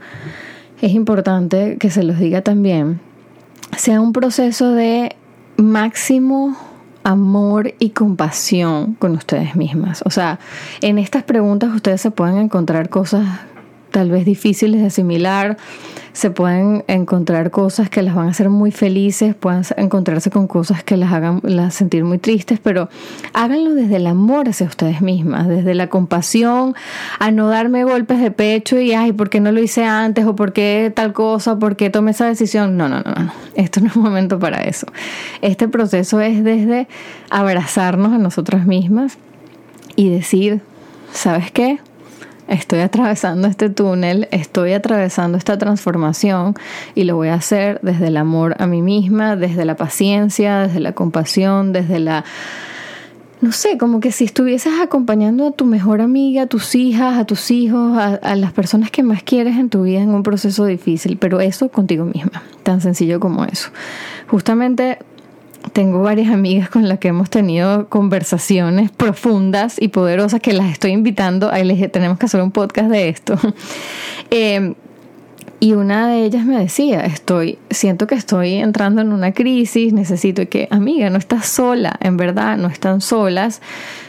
es 0.81 0.93
importante 0.93 1.77
que 1.79 1.89
se 1.89 2.03
los 2.03 2.17
diga 2.17 2.41
también, 2.41 2.99
sea 3.77 4.01
un 4.01 4.13
proceso 4.13 4.71
de 4.71 5.15
máximo 5.57 6.57
amor 7.03 7.73
y 7.79 7.89
compasión 7.89 8.93
con 8.93 9.13
ustedes 9.13 9.55
mismas. 9.55 10.01
O 10.05 10.09
sea, 10.09 10.39
en 10.81 10.97
estas 10.97 11.23
preguntas 11.23 11.73
ustedes 11.73 12.01
se 12.01 12.11
pueden 12.11 12.37
encontrar 12.37 12.89
cosas 12.89 13.27
tal 13.91 14.09
vez 14.09 14.25
difíciles 14.25 14.81
de 14.81 14.87
asimilar, 14.87 15.57
se 16.13 16.29
pueden 16.29 16.83
encontrar 16.87 17.51
cosas 17.51 17.89
que 17.89 18.01
las 18.01 18.15
van 18.15 18.27
a 18.27 18.31
hacer 18.31 18.49
muy 18.49 18.71
felices, 18.71 19.33
pueden 19.35 19.63
encontrarse 19.77 20.29
con 20.29 20.47
cosas 20.47 20.83
que 20.83 20.97
las 20.97 21.13
hagan 21.13 21.39
las 21.43 21.73
sentir 21.73 22.03
muy 22.03 22.17
tristes, 22.17 22.59
pero 22.61 22.89
háganlo 23.33 23.73
desde 23.73 23.97
el 23.97 24.07
amor 24.07 24.49
hacia 24.49 24.67
ustedes 24.67 25.01
mismas, 25.01 25.47
desde 25.47 25.73
la 25.73 25.87
compasión, 25.87 26.75
a 27.19 27.31
no 27.31 27.47
darme 27.47 27.83
golpes 27.83 28.19
de 28.19 28.31
pecho 28.31 28.79
y, 28.79 28.93
ay, 28.93 29.13
¿por 29.13 29.29
qué 29.29 29.39
no 29.39 29.51
lo 29.51 29.61
hice 29.61 29.85
antes? 29.85 30.25
¿O 30.25 30.35
por 30.35 30.53
qué 30.53 30.91
tal 30.93 31.13
cosa? 31.13 31.57
¿Por 31.59 31.75
qué 31.75 31.89
tomé 31.89 32.11
esa 32.11 32.25
decisión? 32.25 32.77
No, 32.77 32.89
no, 32.89 33.01
no, 33.01 33.13
no. 33.13 33.33
Esto 33.55 33.79
no 33.79 33.87
es 33.87 33.95
momento 33.95 34.39
para 34.39 34.63
eso. 34.63 34.87
Este 35.41 35.67
proceso 35.67 36.19
es 36.19 36.43
desde 36.43 36.87
abrazarnos 37.29 38.13
a 38.13 38.17
nosotras 38.17 38.65
mismas 38.65 39.17
y 39.95 40.09
decir, 40.09 40.61
¿sabes 41.11 41.51
qué? 41.51 41.79
Estoy 42.51 42.81
atravesando 42.81 43.47
este 43.47 43.69
túnel, 43.69 44.27
estoy 44.31 44.73
atravesando 44.73 45.37
esta 45.37 45.57
transformación 45.57 46.55
y 46.95 47.05
lo 47.05 47.15
voy 47.15 47.29
a 47.29 47.35
hacer 47.35 47.79
desde 47.81 48.07
el 48.07 48.17
amor 48.17 48.55
a 48.59 48.67
mí 48.67 48.81
misma, 48.81 49.37
desde 49.37 49.63
la 49.63 49.75
paciencia, 49.75 50.59
desde 50.59 50.81
la 50.81 50.91
compasión, 50.93 51.71
desde 51.71 51.99
la... 51.99 52.25
No 53.39 53.51
sé, 53.51 53.79
como 53.79 54.01
que 54.01 54.11
si 54.11 54.25
estuvieses 54.25 54.73
acompañando 54.79 55.47
a 55.47 55.51
tu 55.51 55.65
mejor 55.65 55.99
amiga, 56.01 56.43
a 56.43 56.45
tus 56.45 56.75
hijas, 56.75 57.17
a 57.17 57.25
tus 57.25 57.49
hijos, 57.49 57.97
a, 57.97 58.15
a 58.15 58.35
las 58.35 58.51
personas 58.51 58.91
que 58.91 59.01
más 59.01 59.23
quieres 59.23 59.57
en 59.57 59.69
tu 59.69 59.83
vida 59.83 60.01
en 60.01 60.13
un 60.13 60.21
proceso 60.21 60.65
difícil, 60.65 61.17
pero 61.17 61.39
eso 61.39 61.69
contigo 61.69 62.05
misma, 62.05 62.43
tan 62.61 62.81
sencillo 62.81 63.19
como 63.19 63.45
eso. 63.45 63.71
Justamente 64.27 64.99
tengo 65.73 66.01
varias 66.01 66.31
amigas 66.31 66.69
con 66.69 66.87
las 66.87 66.99
que 66.99 67.09
hemos 67.09 67.29
tenido 67.29 67.87
conversaciones 67.87 68.91
profundas 68.91 69.75
y 69.79 69.89
poderosas 69.89 70.41
que 70.41 70.53
las 70.53 70.71
estoy 70.71 70.91
invitando. 70.91 71.51
Ahí 71.51 71.63
les 71.63 71.77
dije, 71.77 71.89
tenemos 71.89 72.17
que 72.17 72.25
hacer 72.25 72.41
un 72.41 72.51
podcast 72.51 72.89
de 72.89 73.09
esto. 73.09 73.37
Em, 74.33 74.75
y 75.59 75.73
una 75.73 76.07
de 76.07 76.25
ellas 76.25 76.45
me 76.45 76.57
decía, 76.57 77.05
estoy, 77.05 77.59
siento 77.69 78.07
que 78.07 78.15
estoy 78.15 78.53
entrando 78.55 79.01
en 79.01 79.11
una 79.11 79.31
crisis, 79.33 79.93
necesito 79.93 80.47
que, 80.49 80.67
amiga, 80.71 81.09
no 81.09 81.17
estás 81.17 81.45
sola, 81.45 81.97
en 81.99 82.17
verdad, 82.17 82.57
no 82.57 82.67
están 82.67 83.01
solas, 83.01 83.61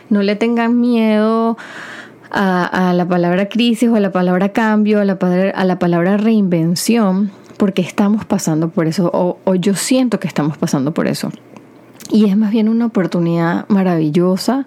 no 0.09 0.23
le 0.23 0.35
tengan 0.37 0.81
miedo 0.81 1.59
a, 2.31 2.95
la 2.95 3.07
palabra 3.07 3.49
crisis 3.49 3.89
o 3.91 3.97
a 3.97 4.01
la 4.01 4.13
palabra 4.13 4.51
cambio, 4.51 5.01
a 5.01 5.05
la, 5.05 5.19
a 5.55 5.65
la 5.65 5.79
palabra 5.79 6.17
reinvención, 6.17 7.31
porque 7.57 7.83
estamos 7.83 8.25
pasando 8.25 8.69
por 8.69 8.87
eso, 8.87 9.11
o, 9.13 9.39
o 9.45 9.55
yo 9.55 9.75
siento 9.75 10.21
que 10.21 10.29
estamos 10.29 10.57
pasando 10.57 10.93
por 10.93 11.07
eso. 11.07 11.31
Y 12.11 12.29
es 12.29 12.37
más 12.37 12.51
bien 12.51 12.69
una 12.69 12.87
oportunidad 12.87 13.67
maravillosa 13.69 14.67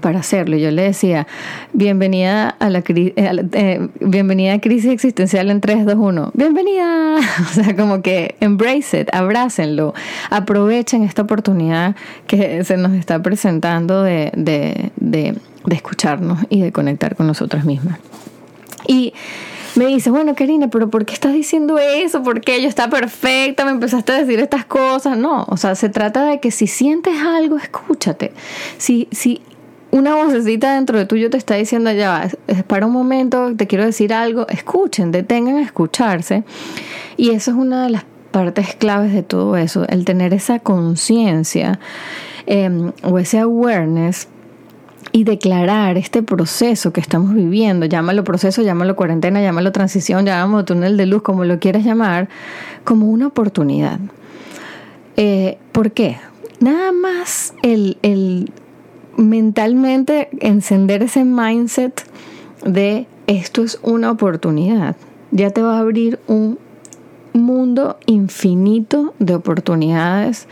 para 0.00 0.20
hacerlo. 0.20 0.56
Yo 0.56 0.70
le 0.70 0.82
decía, 0.82 1.26
bienvenida 1.72 2.48
a 2.48 2.70
la 2.70 2.78
eh, 2.78 3.12
eh, 3.16 3.88
bienvenida 4.00 4.58
crisis 4.60 4.90
existencial 4.92 5.50
en 5.50 5.60
3, 5.60 5.84
2, 5.84 5.94
1. 5.94 6.30
Bienvenida. 6.34 7.16
O 7.40 7.54
sea, 7.54 7.76
como 7.76 8.02
que 8.02 8.36
embrace 8.40 9.00
it, 9.00 9.08
abrácenlo, 9.14 9.94
aprovechen 10.30 11.02
esta 11.02 11.22
oportunidad 11.22 11.96
que 12.26 12.64
se 12.64 12.76
nos 12.76 12.92
está 12.92 13.22
presentando 13.22 14.02
de, 14.02 14.32
de, 14.36 14.90
de, 14.96 15.34
de 15.64 15.74
escucharnos 15.74 16.40
y 16.50 16.60
de 16.60 16.72
conectar 16.72 17.16
con 17.16 17.26
nosotras 17.26 17.64
mismas. 17.64 17.98
Y 18.86 19.14
me 19.76 19.86
dice, 19.86 20.10
bueno, 20.10 20.34
Karina, 20.34 20.68
pero 20.68 20.88
¿por 20.90 21.04
qué 21.04 21.14
estás 21.14 21.32
diciendo 21.32 21.78
eso? 21.78 22.22
¿Por 22.22 22.40
qué 22.40 22.62
yo 22.62 22.68
está 22.68 22.88
perfecta? 22.88 23.64
Me 23.64 23.72
empezaste 23.72 24.12
a 24.12 24.16
decir 24.16 24.38
estas 24.40 24.64
cosas. 24.64 25.16
No, 25.18 25.44
o 25.48 25.56
sea, 25.56 25.74
se 25.74 25.88
trata 25.88 26.24
de 26.24 26.40
que 26.40 26.50
si 26.50 26.66
sientes 26.66 27.20
algo, 27.20 27.56
escúchate. 27.56 28.32
Si, 28.78 29.08
si 29.12 29.42
una 29.90 30.14
vocecita 30.16 30.74
dentro 30.74 30.98
de 30.98 31.06
tuyo 31.06 31.30
te 31.30 31.36
está 31.36 31.54
diciendo, 31.54 31.92
ya 31.92 32.28
para 32.66 32.86
un 32.86 32.92
momento, 32.92 33.54
te 33.56 33.66
quiero 33.66 33.84
decir 33.84 34.12
algo, 34.12 34.46
escuchen, 34.48 35.12
detengan 35.12 35.56
a 35.56 35.62
escucharse. 35.62 36.44
Y 37.16 37.30
eso 37.30 37.50
es 37.50 37.56
una 37.56 37.84
de 37.84 37.90
las 37.90 38.04
partes 38.30 38.74
claves 38.74 39.12
de 39.12 39.22
todo 39.22 39.56
eso, 39.56 39.86
el 39.88 40.04
tener 40.04 40.34
esa 40.34 40.58
conciencia 40.58 41.80
em, 42.46 42.92
o 43.02 43.18
ese 43.18 43.38
awareness 43.38 44.28
y 45.16 45.24
declarar 45.24 45.96
este 45.96 46.22
proceso 46.22 46.92
que 46.92 47.00
estamos 47.00 47.32
viviendo, 47.32 47.86
llámalo 47.86 48.22
proceso, 48.22 48.60
llámalo 48.60 48.96
cuarentena, 48.96 49.40
llámalo 49.40 49.72
transición, 49.72 50.26
llámalo 50.26 50.66
túnel 50.66 50.98
de 50.98 51.06
luz, 51.06 51.22
como 51.22 51.46
lo 51.46 51.58
quieras 51.58 51.86
llamar, 51.86 52.28
como 52.84 53.06
una 53.06 53.28
oportunidad. 53.28 53.98
Eh, 55.16 55.56
¿Por 55.72 55.92
qué? 55.92 56.18
Nada 56.60 56.92
más 56.92 57.54
el, 57.62 57.96
el 58.02 58.52
mentalmente 59.16 60.28
encender 60.40 61.02
ese 61.02 61.24
mindset 61.24 62.04
de 62.66 63.06
esto 63.26 63.62
es 63.62 63.78
una 63.82 64.10
oportunidad, 64.10 64.96
ya 65.30 65.48
te 65.48 65.62
va 65.62 65.76
a 65.76 65.80
abrir 65.80 66.20
un 66.26 66.58
mundo 67.32 67.96
infinito 68.04 69.14
de 69.18 69.34
oportunidades 69.34 70.46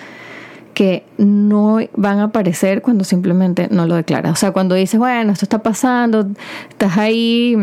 que 0.75 1.05
no 1.17 1.79
van 1.97 2.19
a 2.19 2.25
aparecer 2.25 2.83
cuando 2.83 3.05
simplemente 3.05 3.69
no 3.71 3.87
lo 3.87 3.95
declaras. 3.95 4.33
O 4.33 4.37
sea, 4.37 4.53
cuando 4.53 4.75
dices, 4.75 4.99
bueno, 4.99 5.33
esto 5.33 5.45
está 5.45 5.63
pasando, 5.63 6.27
estás 6.69 6.99
ahí 6.99 7.57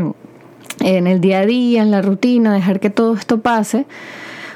en 0.79 1.07
el 1.07 1.21
día 1.21 1.39
a 1.39 1.45
día, 1.45 1.81
en 1.81 1.91
la 1.91 2.01
rutina, 2.01 2.53
dejar 2.53 2.79
que 2.79 2.89
todo 2.89 3.13
esto 3.13 3.41
pase, 3.41 3.85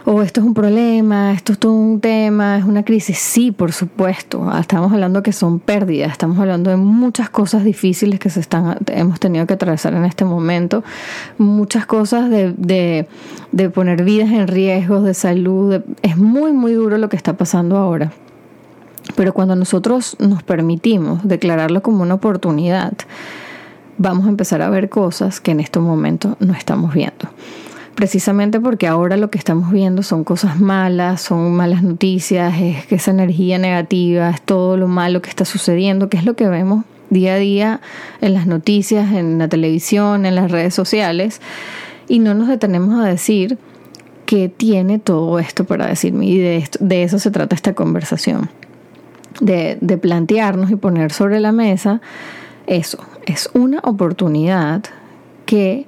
o 0.06 0.22
esto 0.22 0.40
es 0.40 0.46
un 0.46 0.54
problema, 0.54 1.34
esto 1.34 1.54
es 1.54 1.60
todo 1.60 1.74
un 1.74 2.00
tema, 2.00 2.58
es 2.58 2.64
una 2.64 2.84
crisis. 2.84 3.18
Sí, 3.18 3.52
por 3.52 3.72
supuesto. 3.74 4.48
Estamos 4.58 4.94
hablando 4.94 5.24
que 5.24 5.34
son 5.34 5.60
pérdidas, 5.60 6.12
estamos 6.12 6.38
hablando 6.38 6.70
de 6.70 6.78
muchas 6.78 7.30
cosas 7.30 7.64
difíciles 7.64 8.20
que 8.20 8.30
se 8.30 8.40
están, 8.40 8.78
hemos 8.88 9.20
tenido 9.20 9.48
que 9.48 9.56
atravesar 9.56 9.96
en 9.96 10.06
este 10.06 10.24
momento, 10.24 10.84
muchas 11.40 11.88
cosas 11.88 12.30
de, 12.30 12.54
de, 12.56 13.08
de 13.52 13.70
poner 13.70 14.04
vidas 14.04 14.30
en 14.30 14.48
riesgo, 14.48 15.02
de 15.02 15.16
salud. 15.16 15.82
es 16.04 16.18
muy, 16.18 16.54
muy 16.54 16.74
duro 16.74 16.98
lo 16.98 17.10
que 17.10 17.18
está 17.18 17.34
pasando 17.34 17.78
ahora. 17.78 18.12
Pero 19.16 19.34
cuando 19.34 19.56
nosotros 19.56 20.16
nos 20.20 20.44
permitimos 20.44 21.28
declararlo 21.28 21.82
como 21.82 22.04
una 22.04 22.16
oportunidad, 22.16 22.94
vamos 23.98 24.26
a 24.26 24.30
empezar 24.30 24.62
a 24.62 24.70
ver 24.70 24.90
cosas 24.90 25.40
que 25.40 25.52
en 25.52 25.60
estos 25.60 25.82
momentos 25.82 26.36
no 26.40 26.54
estamos 26.54 26.94
viendo. 26.94 27.30
Precisamente 27.96 28.60
porque 28.60 28.88
ahora 28.88 29.16
lo 29.16 29.30
que 29.30 29.38
estamos 29.38 29.72
viendo 29.72 30.04
son 30.04 30.26
cosas 30.26 30.60
malas, 30.60 31.22
son 31.22 31.56
malas 31.56 31.82
noticias, 31.82 32.54
es 32.60 32.92
esa 32.92 33.12
energía 33.12 33.58
negativa, 33.58 34.30
es 34.32 34.42
todo 34.42 34.76
lo 34.76 34.90
malo 34.90 35.22
que 35.22 35.30
está 35.30 35.46
sucediendo, 35.46 36.10
que 36.10 36.18
es 36.18 36.26
lo 36.26 36.36
que 36.36 36.50
vemos 36.50 36.84
día 37.10 37.36
a 37.36 37.38
día 37.38 37.82
en 38.20 38.34
las 38.34 38.48
noticias, 38.48 39.14
en 39.14 39.38
la 39.38 39.48
televisión, 39.48 40.26
en 40.26 40.36
las 40.36 40.52
redes 40.52 40.74
sociales, 40.74 41.40
y 42.10 42.20
no 42.20 42.34
nos 42.34 42.50
detenemos 42.50 43.00
a 43.00 43.08
decir 43.08 43.58
qué 44.26 44.50
tiene 44.50 45.00
todo 45.00 45.40
esto 45.40 45.64
para 45.64 45.88
decirme, 45.88 46.26
y 46.26 46.38
de, 46.38 46.68
de 46.82 47.04
eso 47.04 47.18
se 47.20 47.32
trata 47.32 47.56
esta 47.56 47.74
conversación, 47.74 48.50
de, 49.40 50.00
plantearnos 50.02 50.72
y 50.72 50.76
poner 50.76 51.12
sobre 51.12 51.40
la 51.40 51.52
mesa 51.52 52.02
eso, 52.68 52.98
es 53.26 53.50
una 53.54 53.80
oportunidad 53.84 54.84
que 55.46 55.86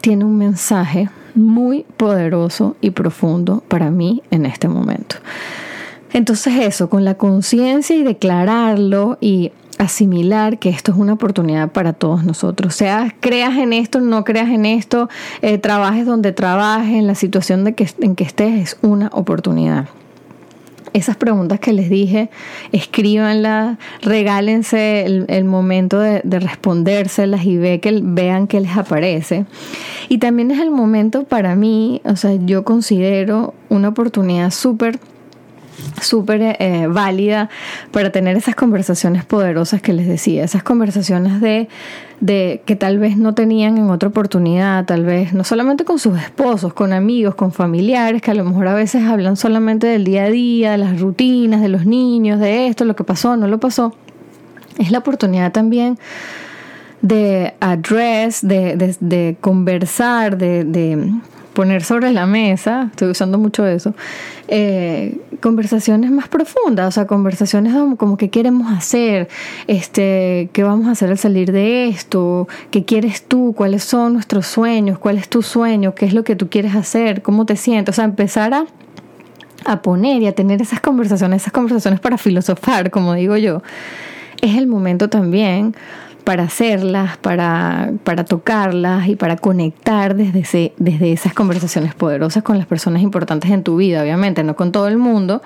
tiene 0.00 0.24
un 0.24 0.36
mensaje 0.36 1.08
muy 1.34 1.84
poderoso 1.96 2.76
y 2.80 2.90
profundo 2.90 3.62
para 3.68 3.90
mí 3.90 4.22
en 4.30 4.44
este 4.44 4.68
momento. 4.68 5.16
Entonces 6.12 6.54
eso, 6.60 6.90
con 6.90 7.04
la 7.04 7.14
conciencia 7.14 7.96
y 7.96 8.02
declararlo 8.02 9.18
y 9.20 9.52
asimilar 9.78 10.58
que 10.58 10.70
esto 10.70 10.92
es 10.92 10.98
una 10.98 11.14
oportunidad 11.14 11.70
para 11.70 11.92
todos 11.92 12.24
nosotros. 12.24 12.74
Sea 12.74 13.14
creas 13.20 13.56
en 13.56 13.72
esto, 13.72 14.00
no 14.00 14.24
creas 14.24 14.48
en 14.48 14.66
esto, 14.66 15.08
eh, 15.40 15.58
trabajes 15.58 16.04
donde 16.04 16.32
trabajes, 16.32 16.94
en 16.94 17.06
la 17.06 17.14
situación 17.14 17.64
de 17.64 17.74
que, 17.74 17.88
en 18.00 18.16
que 18.16 18.24
estés, 18.24 18.60
es 18.60 18.78
una 18.82 19.08
oportunidad 19.12 19.88
esas 20.92 21.16
preguntas 21.16 21.60
que 21.60 21.72
les 21.72 21.90
dije, 21.90 22.30
escríbanlas, 22.72 23.78
regálense 24.02 25.04
el, 25.04 25.44
momento 25.44 25.98
de, 26.00 26.22
respondérselas 26.22 27.44
y 27.44 27.56
ve 27.56 27.80
que, 27.80 28.00
vean 28.02 28.46
qué 28.46 28.60
les 28.60 28.76
aparece. 28.76 29.46
Y 30.08 30.18
también 30.18 30.50
es 30.50 30.60
el 30.60 30.70
momento 30.70 31.24
para 31.24 31.54
mí, 31.54 32.00
o 32.04 32.16
sea, 32.16 32.34
yo 32.34 32.64
considero 32.64 33.54
una 33.68 33.88
oportunidad 33.88 34.50
súper 34.50 34.98
súper 36.00 36.56
eh, 36.58 36.86
válida 36.88 37.48
para 37.90 38.10
tener 38.10 38.36
esas 38.36 38.54
conversaciones 38.54 39.24
poderosas 39.24 39.82
que 39.82 39.92
les 39.92 40.06
decía, 40.06 40.44
esas 40.44 40.62
conversaciones 40.62 41.40
de, 41.40 41.68
de 42.20 42.62
que 42.66 42.76
tal 42.76 42.98
vez 42.98 43.16
no 43.16 43.34
tenían 43.34 43.78
en 43.78 43.90
otra 43.90 44.08
oportunidad, 44.08 44.84
tal 44.84 45.04
vez 45.04 45.32
no 45.32 45.44
solamente 45.44 45.84
con 45.84 45.98
sus 45.98 46.18
esposos, 46.18 46.74
con 46.74 46.92
amigos, 46.92 47.34
con 47.34 47.52
familiares, 47.52 48.22
que 48.22 48.30
a 48.30 48.34
lo 48.34 48.44
mejor 48.44 48.68
a 48.68 48.74
veces 48.74 49.04
hablan 49.04 49.36
solamente 49.36 49.86
del 49.86 50.04
día 50.04 50.24
a 50.24 50.30
día, 50.30 50.72
de 50.72 50.78
las 50.78 51.00
rutinas, 51.00 51.60
de 51.60 51.68
los 51.68 51.86
niños, 51.86 52.40
de 52.40 52.66
esto, 52.66 52.84
lo 52.84 52.96
que 52.96 53.04
pasó, 53.04 53.36
no 53.36 53.48
lo 53.48 53.58
pasó. 53.58 53.94
Es 54.78 54.90
la 54.90 54.98
oportunidad 54.98 55.52
también 55.52 55.98
de 57.02 57.54
address, 57.60 58.46
de, 58.46 58.96
de, 59.00 59.36
conversar, 59.40 60.36
de 60.36 60.64
poner 61.58 61.82
sobre 61.82 62.12
la 62.12 62.24
mesa, 62.24 62.86
estoy 62.92 63.10
usando 63.10 63.36
mucho 63.36 63.66
eso, 63.66 63.92
eh, 64.46 65.18
conversaciones 65.40 66.08
más 66.12 66.28
profundas, 66.28 66.86
o 66.86 66.90
sea, 66.92 67.08
conversaciones 67.08 67.74
como, 67.96 68.16
qué 68.16 68.30
queremos 68.30 68.70
hacer, 68.70 69.28
este, 69.66 70.50
qué 70.52 70.62
vamos 70.62 70.86
a 70.86 70.92
hacer 70.92 71.10
al 71.10 71.18
salir 71.18 71.50
de 71.50 71.88
esto, 71.88 72.46
qué 72.70 72.84
quieres 72.84 73.24
tú, 73.24 73.54
cuáles 73.56 73.82
son 73.82 74.12
nuestros 74.12 74.46
sueños, 74.46 75.00
cuál 75.00 75.18
es 75.18 75.28
tu 75.28 75.42
sueño, 75.42 75.96
qué 75.96 76.06
es 76.06 76.14
lo 76.14 76.22
que 76.22 76.36
tú 76.36 76.48
quieres 76.48 76.76
hacer, 76.76 77.22
cómo 77.22 77.44
te 77.44 77.56
sientes, 77.56 77.92
o 77.92 77.96
sea, 77.96 78.04
empezar 78.04 78.54
a 78.54 78.64
a 79.64 79.82
poner 79.82 80.22
y 80.22 80.28
a 80.28 80.32
tener 80.32 80.62
esas 80.62 80.78
conversaciones, 80.78 81.42
esas 81.42 81.52
conversaciones 81.52 81.98
para 81.98 82.18
filosofar, 82.18 82.92
como 82.92 83.14
digo 83.14 83.36
yo, 83.36 83.62
es 84.40 84.56
el 84.56 84.68
momento 84.68 85.08
también 85.08 85.74
para 86.28 86.42
hacerlas, 86.42 87.16
para, 87.16 87.90
para 88.04 88.22
tocarlas 88.22 89.08
y 89.08 89.16
para 89.16 89.38
conectar 89.38 90.14
desde, 90.14 90.74
desde 90.76 91.10
esas 91.10 91.32
conversaciones 91.32 91.94
poderosas 91.94 92.42
con 92.42 92.58
las 92.58 92.66
personas 92.66 93.00
importantes 93.00 93.50
en 93.50 93.62
tu 93.62 93.76
vida, 93.76 94.02
obviamente, 94.02 94.44
no 94.44 94.54
con 94.54 94.70
todo 94.70 94.88
el 94.88 94.98
mundo, 94.98 95.40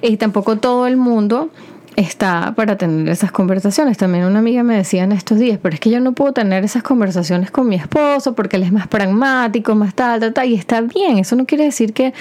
y 0.00 0.16
tampoco 0.16 0.56
todo 0.56 0.86
el 0.86 0.96
mundo 0.96 1.50
está 1.96 2.54
para 2.56 2.76
tener 2.76 3.08
esas 3.08 3.32
conversaciones. 3.32 3.98
También 3.98 4.24
una 4.24 4.38
amiga 4.38 4.62
me 4.62 4.76
decía 4.76 5.04
en 5.04 5.12
estos 5.12 5.38
días, 5.38 5.58
pero 5.60 5.74
es 5.74 5.80
que 5.80 5.90
yo 5.90 6.00
no 6.00 6.12
puedo 6.12 6.32
tener 6.32 6.64
esas 6.64 6.82
conversaciones 6.82 7.50
con 7.50 7.68
mi 7.68 7.76
esposo 7.76 8.34
porque 8.34 8.56
él 8.56 8.62
es 8.62 8.72
más 8.72 8.86
pragmático, 8.88 9.74
más 9.74 9.94
tal, 9.94 10.20
tal, 10.20 10.32
tal, 10.32 10.48
y 10.48 10.54
está 10.54 10.80
bien. 10.80 11.18
Eso 11.18 11.36
no 11.36 11.46
quiere 11.46 11.64
decir 11.64 11.92
que, 11.92 12.14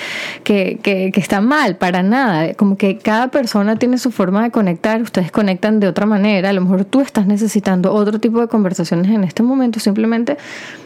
que, 0.44 0.80
que, 0.82 1.12
que 1.14 1.20
está 1.20 1.42
mal, 1.42 1.78
para 1.78 2.04
nada. 2.04 2.54
Como 2.54 2.78
que 2.78 2.98
cada 2.98 3.30
persona 3.30 3.76
tiene 3.78 3.98
su 3.98 4.12
forma 4.12 4.44
de 4.44 4.52
conectar, 4.52 5.02
ustedes 5.02 5.32
conectan 5.32 5.80
de 5.80 5.88
otra 5.88 6.06
manera. 6.06 6.50
A 6.50 6.54
lo 6.54 6.62
mejor 6.62 6.86
tú 6.86 7.02
estás 7.02 7.28
necesitando 7.28 7.94
otro 7.94 8.20
tipo 8.20 8.42
de 8.42 8.48
conversaciones 8.48 9.12
en 9.12 9.24
este 9.24 9.44
momento. 9.44 9.80
Simplemente 9.80 10.38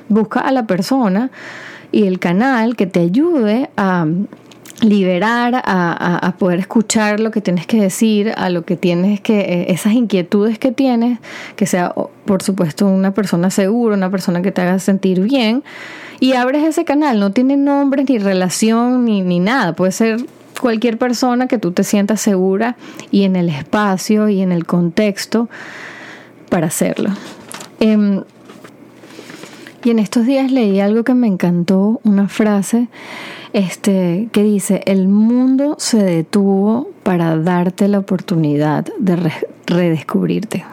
busca 0.09 0.39
a 0.41 0.51
la 0.51 0.67
persona 0.67 1.31
y 1.91 2.07
el 2.07 2.19
canal 2.19 2.75
que 2.75 2.87
te 2.87 2.99
ayude 2.99 3.69
a 3.77 4.05
liberar, 4.81 5.61
a, 5.65 6.35
poder 6.37 6.59
escuchar 6.59 7.19
lo 7.19 7.31
que 7.31 7.41
tienes 7.41 7.65
que 7.65 7.79
decir, 7.79 8.33
a 8.35 8.49
lo 8.49 8.65
que 8.65 8.75
tienes 8.75 9.21
que, 9.21 9.39
eh, 9.39 9.65
esas 9.69 9.93
inquietudes 9.93 10.59
que 10.59 10.71
tienes, 10.71 11.19
que 11.55 11.65
sea, 11.65 11.93
por 12.25 12.43
supuesto, 12.43 12.85
una 12.85 13.13
persona 13.13 13.49
segura, 13.49 13.95
una 13.95 14.11
persona 14.11 14.41
que 14.41 14.51
te 14.51 14.61
haga 14.61 14.79
sentir 14.79 15.21
bien, 15.21 15.63
y 16.19 16.33
abres 16.33 16.63
ese 16.63 16.85
canal, 16.85 17.19
no 17.19 17.31
tiene 17.31 17.57
nombre, 17.57 18.03
ni 18.07 18.17
relación, 18.17 19.05
ni, 19.05 19.21
ni 19.21 19.39
nada, 19.39 19.73
puede 19.73 19.91
ser 19.91 20.17
cualquier 20.59 20.97
persona 20.97 21.47
que 21.47 21.57
tú 21.57 21.71
te 21.71 21.83
sientas 21.83 22.21
segura 22.21 22.75
y 23.11 23.23
en 23.23 23.35
el 23.35 23.49
espacio 23.49 24.29
y 24.29 24.41
en 24.41 24.51
el 24.51 24.65
contexto 24.65 25.49
para 26.49 26.67
hacerlo. 26.67 27.11
Em, 27.79 28.23
y 29.83 29.91
en 29.91 29.99
estos 29.99 30.25
días 30.25 30.51
leí 30.51 30.79
algo 30.79 31.03
que 31.03 31.13
me 31.13 31.27
encantó, 31.27 31.99
una 32.03 32.27
frase 32.27 32.87
este, 33.55 34.27
que 34.33 34.43
dice, 34.43 34.81
el 34.85 35.07
mundo 35.07 35.77
se 35.79 36.03
detuvo 36.03 36.89
para 37.03 37.37
darte 37.37 37.87
la 37.87 37.99
oportunidad 37.99 38.85
de 38.99 39.31
redescubrirte. 39.65 40.65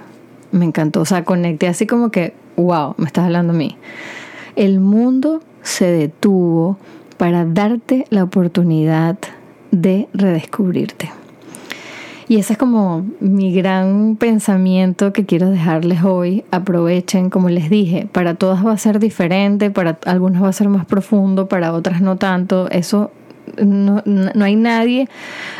Me 0.50 0.64
encantó, 0.64 1.02
o 1.02 1.04
sea, 1.04 1.24
conecté 1.24 1.68
así 1.68 1.86
como 1.86 2.10
que, 2.10 2.34
wow, 2.56 2.96
me 2.96 3.06
estás 3.06 3.26
hablando 3.26 3.52
a 3.52 3.56
mí. 3.56 3.76
El 4.56 4.80
mundo 4.80 5.42
se 5.62 5.84
detuvo 5.84 6.76
para 7.18 7.44
darte 7.44 8.04
la 8.10 8.24
oportunidad 8.24 9.16
de 9.70 10.08
redescubrirte. 10.12 11.12
Y 12.28 12.36
ese 12.36 12.54
es 12.54 12.58
como 12.58 13.04
mi 13.20 13.52
gran 13.52 14.16
pensamiento 14.16 15.12
que 15.12 15.26
quiero 15.26 15.50
dejarles 15.50 16.04
hoy. 16.04 16.44
Aprovechen, 16.50 17.30
como 17.30 17.48
les 17.48 17.68
dije, 17.70 18.08
para 18.10 18.34
todas 18.34 18.64
va 18.64 18.72
a 18.72 18.78
ser 18.78 18.98
diferente, 18.98 19.70
para 19.70 19.98
algunas 20.06 20.42
va 20.42 20.48
a 20.48 20.52
ser 20.52 20.68
más 20.68 20.86
profundo, 20.86 21.48
para 21.48 21.72
otras 21.72 22.00
no 22.00 22.16
tanto. 22.16 22.70
Eso 22.70 23.10
no, 23.56 24.02
no 24.04 24.44
hay 24.44 24.56
nadie 24.56 25.08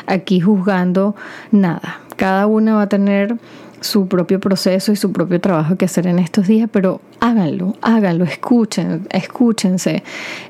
aquí 0.07 0.41
juzgando 0.41 1.15
nada. 1.51 2.01
Cada 2.17 2.47
una 2.47 2.75
va 2.75 2.83
a 2.83 2.89
tener 2.89 3.37
su 3.83 4.07
propio 4.07 4.41
proceso 4.41 4.93
y 4.93 4.97
su 4.97 5.13
propio 5.13 5.41
trabajo 5.41 5.77
que 5.77 5.85
hacer 5.85 6.07
en 6.07 6.19
estos 6.19 6.47
días, 6.47 6.69
pero 6.73 7.01
háganlo, 7.21 7.75
háganlo, 7.83 8.25
escuchen, 8.25 9.07
escúchense, 9.11 10.03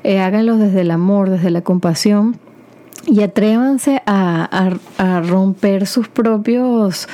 eh, 0.03 0.19
háganlo 0.19 0.57
desde 0.57 0.81
el 0.81 0.91
amor, 0.91 1.29
desde 1.29 1.49
la 1.49 1.61
compasión 1.61 2.37
y 3.05 3.21
atrévanse 3.21 4.01
a, 4.05 4.77
romper 5.27 5.87
sus 5.87 6.07
propios 6.07 7.07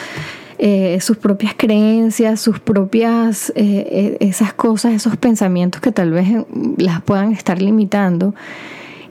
eh, 0.61 0.99
sus 0.99 1.15
propias 1.15 1.53
creencias, 1.55 2.41
sus 2.41 2.59
propias, 2.59 3.49
eh, 3.55 3.87
eh, 3.89 4.17
esas 4.19 4.51
cosas, 4.51 4.91
esos 4.91 5.15
pensamientos 5.15 5.79
que 5.79 5.93
tal 5.93 6.11
vez 6.11 6.27
las 6.75 7.01
puedan 7.01 7.31
estar 7.31 7.61
limitando. 7.61 8.35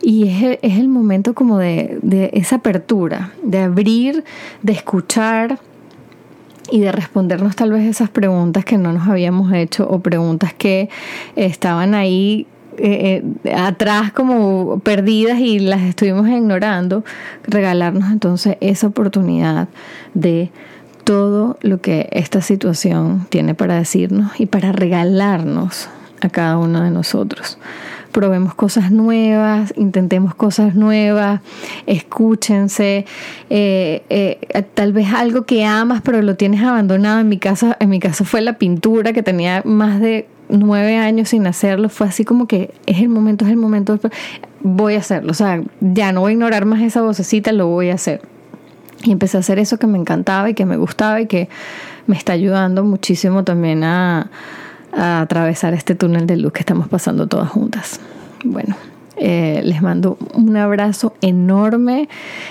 Y 0.03 0.29
es 0.29 0.43
el, 0.43 0.59
es 0.61 0.79
el 0.79 0.89
momento 0.89 1.33
como 1.33 1.57
de, 1.57 1.99
de, 2.03 2.29
esa 2.35 2.57
apertura, 2.57 3.33
de 3.43 3.61
abrir, 3.61 4.25
de 4.63 4.73
escuchar 4.73 5.59
y 6.71 6.81
de 6.81 6.93
respondernos 6.93 7.57
tal 7.57 7.73
vez 7.73 7.87
esas 7.87 8.11
preguntas 8.11 8.67
que 8.67 8.77
no 8.77 8.93
nos 8.93 9.09
habíamos 9.09 9.51
hecho 9.55 9.89
o 9.89 10.01
preguntas 10.01 10.53
que 10.53 10.91
estaban 11.35 11.95
ahí 11.95 12.47
eh, 12.79 13.23
eh, 13.45 13.55
atrás 13.55 14.13
como 14.13 14.81
perdidas 14.81 15.41
y 15.41 15.59
las 15.59 15.83
estuvimos 15.83 16.29
ignorando, 16.29 17.05
regalarnos 17.45 18.11
entonces 18.13 18.57
esa 18.61 18.87
oportunidad 18.87 19.69
de 20.15 20.51
todo 21.05 21.59
lo 21.61 21.81
que 21.81 22.09
esta 22.13 22.41
situación 22.41 23.27
tiene 23.31 23.55
para 23.55 23.77
decirnos 23.77 24.39
y 24.39 24.47
para 24.47 24.73
regalarnos 24.73 25.89
a 26.21 26.29
cada 26.29 26.59
uno 26.59 26.83
de 26.83 26.91
nosotros. 26.91 27.59
Probemos 28.13 28.55
cosas 28.55 28.91
nuevas, 28.91 29.73
intentemos 29.77 30.35
cosas 30.35 30.75
nuevas, 30.75 31.41
escúchense, 31.87 33.07
eh, 33.51 34.39
tal 34.75 34.93
vez 34.93 35.13
algo 35.13 35.45
que 35.45 35.65
amas 35.65 36.01
pero 36.03 36.23
lo 36.23 36.37
tienes 36.37 36.63
abandonado. 36.63 37.21
En 37.21 37.29
mi 37.29 37.39
caso, 37.39 37.75
en 37.81 37.89
mi 37.89 38.01
caso 38.01 38.25
fue 38.25 38.41
la 38.41 38.55
pintura 38.55 39.13
que 39.13 39.23
tenía 39.23 39.63
más 39.65 40.01
de 40.01 40.27
nueve 40.49 40.97
años 40.97 41.31
sin 41.31 41.47
hacerlo, 41.47 41.89
fue 41.89 42.07
así 42.07 42.25
como 42.25 42.47
que 42.47 42.75
es 42.87 42.99
el 43.01 43.09
momento, 43.09 43.45
es 43.45 43.51
el 43.51 43.57
momento, 43.57 43.99
voy 44.63 44.95
a 44.95 44.99
hacerlo, 44.99 45.31
o 45.31 45.35
sea, 45.35 45.63
ya 45.81 46.13
no 46.13 46.21
voy 46.21 46.31
a 46.31 46.33
ignorar 46.35 46.65
más 46.65 46.81
esa 46.83 47.03
vocecita, 47.03 47.53
lo 47.53 47.69
voy 47.69 47.91
a 47.91 47.95
hacer. 47.95 48.21
Y 49.05 49.13
empecé 49.13 49.37
a 49.37 49.41
hacer 49.41 49.59
eso 49.59 49.79
que 49.79 49.87
me 49.87 49.99
encantaba 49.99 50.51
y 50.51 50.55
que 50.55 50.67
me 50.67 50.77
gustaba 50.77 51.21
y 51.21 51.27
que 51.27 51.49
me 52.07 52.17
está 52.17 52.33
ayudando 52.33 52.83
muchísimo 52.85 53.45
también 53.45 53.85
a, 53.85 54.31
atravesar 54.91 55.75
este 55.75 55.95
túnel 55.95 56.27
de 56.27 56.39
luz 56.39 56.53
que 56.53 56.61
estamos 56.61 56.89
pasando 56.89 57.27
todas 57.27 57.51
juntas. 57.51 58.01
Bueno, 58.43 58.75
eh, 59.17 59.61
les 59.63 59.83
mando 59.83 60.17
un 60.35 60.57
abrazo 60.57 61.15
enorme, 61.21 62.09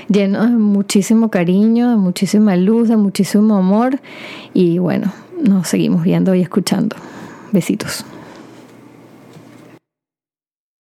lleno 0.08 0.44
de 0.44 0.52
muchísimo 0.52 1.30
cariño, 1.30 1.90
de 1.90 1.96
muchísima 1.96 2.56
luz, 2.56 2.90
de 2.90 2.96
muchísimo 2.96 3.58
amor 3.58 4.00
y 4.54 4.78
bueno, 4.78 5.12
nos 5.44 5.68
seguimos 5.68 6.04
viendo 6.04 6.36
y 6.36 6.42
escuchando. 6.42 6.96
Besitos. 7.52 8.06